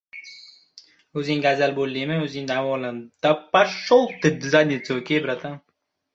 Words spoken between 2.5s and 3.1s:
davolan.